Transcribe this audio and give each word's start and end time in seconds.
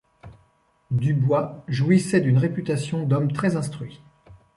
Dubois 0.89 1.63
jouissait 1.67 2.21
d’une 2.21 2.39
réputation 2.39 3.03
d’homme 3.05 3.31
très 3.31 3.55
instruit. 3.55 4.01